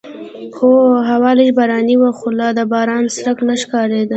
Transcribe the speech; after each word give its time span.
هوا 1.15 1.31
لږه 1.37 1.53
باراني 1.57 1.95
وه 1.97 2.11
خو 2.17 2.27
لا 2.39 2.47
د 2.57 2.59
باران 2.71 3.03
څرک 3.17 3.37
نه 3.49 3.55
ښکارېده. 3.61 4.09